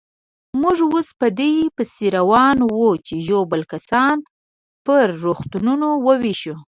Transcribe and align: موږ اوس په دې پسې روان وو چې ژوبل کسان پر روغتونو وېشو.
موږ 0.61 0.77
اوس 0.89 1.07
په 1.19 1.27
دې 1.39 1.53
پسې 1.75 2.05
روان 2.17 2.57
وو 2.73 2.89
چې 3.05 3.15
ژوبل 3.27 3.61
کسان 3.71 4.17
پر 4.85 5.07
روغتونو 5.23 5.87
وېشو. 6.05 6.55